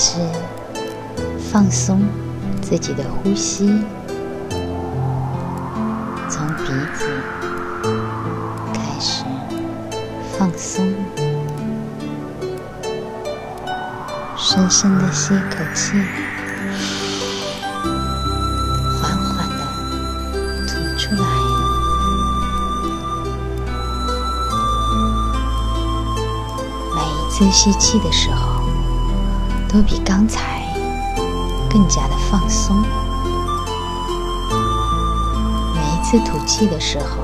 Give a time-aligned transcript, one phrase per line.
[0.00, 0.20] 是
[1.50, 2.00] 放松
[2.62, 3.82] 自己的呼吸，
[6.30, 7.08] 从鼻子
[8.72, 9.24] 开始
[10.38, 10.94] 放松，
[14.36, 16.00] 深深的吸一口气，
[19.02, 19.64] 缓缓的
[20.68, 21.26] 吐出来。
[26.94, 28.57] 每一次吸气的时候，
[29.68, 30.62] 都比刚才
[31.68, 32.74] 更加的放松；
[35.74, 37.18] 每一次吐气的时候，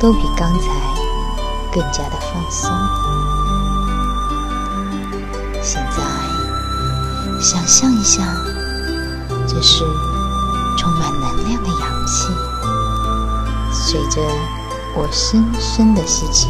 [0.00, 0.68] 都比刚才
[1.72, 2.68] 更加的放松。
[5.62, 6.02] 现在，
[7.40, 8.22] 想象一下，
[9.46, 9.84] 这是
[10.76, 12.26] 充满能量的氧气，
[13.72, 14.20] 随着
[14.96, 16.48] 我深深的吸气。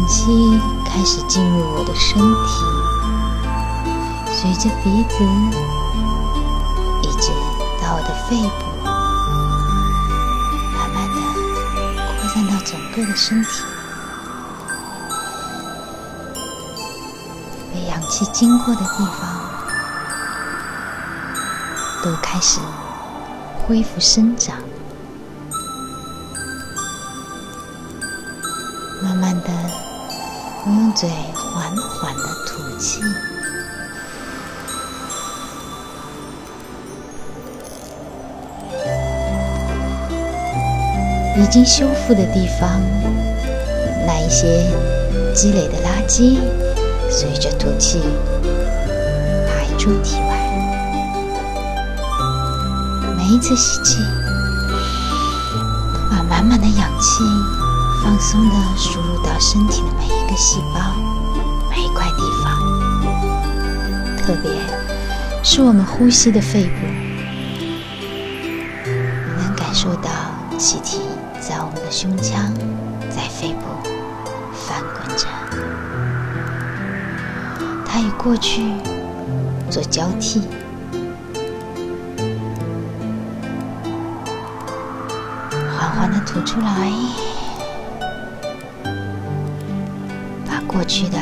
[0.00, 2.64] 氧气开始进入我的身体，
[4.32, 5.22] 随着鼻子
[7.02, 7.30] 一直
[7.82, 8.64] 到我的肺部，
[10.72, 11.16] 慢慢的
[12.18, 13.48] 扩散到整个的身体。
[17.74, 19.20] 被氧气经过的地方，
[22.02, 22.58] 都开始
[23.66, 24.56] 恢复生长。
[29.02, 29.50] 慢慢的，
[30.94, 33.00] 嘴缓缓的吐气，
[41.36, 42.80] 已经修复的地方，
[44.06, 44.66] 那一些
[45.34, 46.38] 积累的垃圾，
[47.08, 48.02] 随着吐气
[49.46, 50.36] 排出体外。
[53.16, 53.98] 每一次吸气，
[56.10, 57.22] 把满满的氧气。
[58.02, 59.09] 放松的输入到
[59.40, 60.94] 身体的每一个细胞、
[61.70, 62.52] 每一块地方，
[64.18, 64.50] 特别
[65.42, 66.86] 是我们呼吸的肺部，
[68.84, 70.10] 你能感受到
[70.58, 71.00] 气体
[71.40, 72.52] 在我们的胸腔、
[73.08, 73.62] 在肺部
[74.52, 75.26] 翻滚着，
[77.86, 78.74] 它与过去
[79.70, 80.42] 做交替，
[85.78, 86.92] 缓缓的吐出来。
[90.70, 91.18] 过去的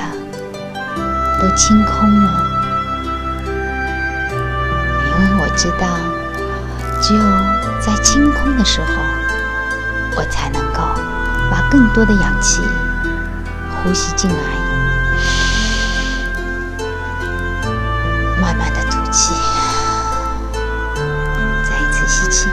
[1.40, 2.44] 都清空了，
[5.06, 5.86] 因为我知道，
[7.00, 7.22] 只有
[7.80, 8.88] 在清空的时候，
[10.16, 10.82] 我才能够
[11.50, 12.60] 把更多的氧气
[13.82, 14.36] 呼吸进来。
[18.38, 19.32] 慢慢的吐气，
[21.64, 22.48] 再一次吸气，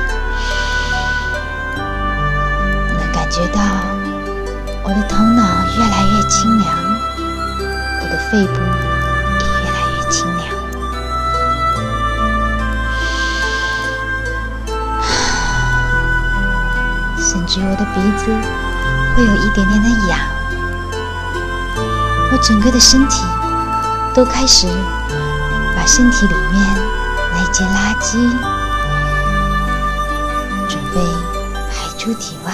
[2.97, 3.59] 能感觉到
[4.83, 5.43] 我的头脑
[5.77, 6.84] 越来越清凉。
[8.35, 10.43] 背部也越来越清凉，
[17.17, 18.25] 甚至我的鼻子
[19.15, 20.19] 会有一点点的痒。
[22.33, 23.23] 我整个的身体
[24.13, 24.67] 都开始
[25.73, 26.61] 把身体里面
[27.31, 28.17] 那些垃圾
[30.67, 30.99] 准备
[31.71, 32.51] 排出体外。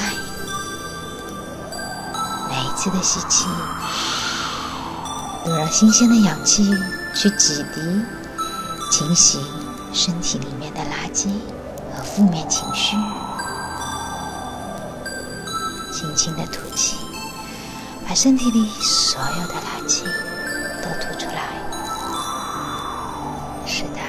[2.52, 3.48] 每一次的吸气。
[5.44, 6.64] 都让新鲜的氧气
[7.16, 8.04] 去挤涤、
[8.92, 9.40] 清洗
[9.92, 11.30] 身体里面的垃圾
[11.96, 12.96] 和负面情绪，
[15.92, 16.98] 轻轻的吐气，
[18.08, 20.04] 把身体里所有的垃圾
[20.84, 21.42] 都吐出来。
[23.66, 24.00] 是的，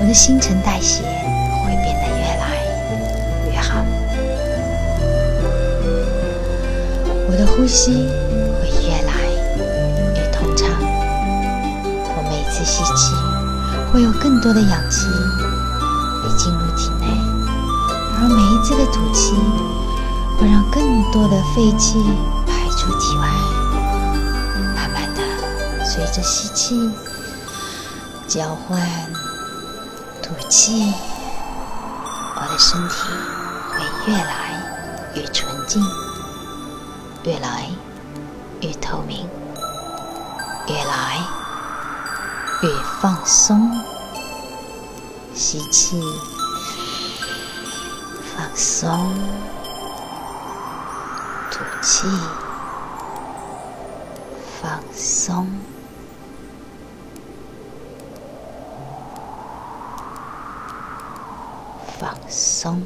[0.00, 1.02] 我的新陈代谢
[1.64, 2.44] 会变得越来
[3.50, 3.82] 越好，
[7.26, 8.06] 我的呼吸。
[8.68, 9.12] 越来
[10.14, 13.14] 越通畅我每次吸气，
[13.92, 15.06] 会有更多的氧气
[16.22, 17.06] 被进入体内；
[18.18, 19.34] 而每一次的吐气，
[20.38, 22.02] 会让更多的废气
[22.46, 23.28] 排出体外。
[24.74, 25.22] 慢慢的，
[25.84, 26.90] 随着吸气
[28.26, 28.80] 交换
[30.22, 30.92] 吐气，
[32.36, 32.94] 我的身体
[33.70, 35.82] 会越来越纯净，
[37.24, 37.66] 越来
[38.60, 39.28] 越透明，
[40.68, 41.18] 越来。
[42.60, 42.68] 越
[43.00, 43.70] 放松，
[45.32, 46.02] 吸气，
[48.36, 49.14] 放松，
[51.52, 52.08] 吐气，
[54.60, 55.46] 放松，
[62.00, 62.82] 放松。